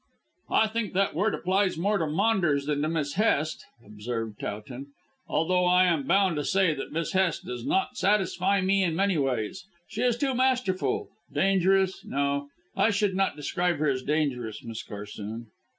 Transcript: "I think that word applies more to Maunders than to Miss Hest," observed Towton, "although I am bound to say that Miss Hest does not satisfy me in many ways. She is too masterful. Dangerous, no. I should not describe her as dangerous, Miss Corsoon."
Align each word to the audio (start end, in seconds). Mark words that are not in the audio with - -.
"I 0.49 0.65
think 0.65 0.93
that 0.93 1.13
word 1.13 1.35
applies 1.35 1.77
more 1.77 1.99
to 1.99 2.07
Maunders 2.07 2.65
than 2.65 2.81
to 2.81 2.89
Miss 2.89 3.13
Hest," 3.13 3.67
observed 3.85 4.39
Towton, 4.39 4.87
"although 5.27 5.65
I 5.65 5.85
am 5.85 6.07
bound 6.07 6.37
to 6.37 6.43
say 6.43 6.73
that 6.73 6.91
Miss 6.91 7.11
Hest 7.11 7.45
does 7.45 7.63
not 7.63 7.97
satisfy 7.97 8.61
me 8.61 8.81
in 8.83 8.95
many 8.95 9.19
ways. 9.19 9.65
She 9.87 10.01
is 10.01 10.17
too 10.17 10.33
masterful. 10.33 11.09
Dangerous, 11.31 12.03
no. 12.03 12.49
I 12.75 12.89
should 12.89 13.13
not 13.15 13.35
describe 13.35 13.77
her 13.77 13.89
as 13.89 14.01
dangerous, 14.01 14.63
Miss 14.63 14.81
Corsoon." 14.81 15.45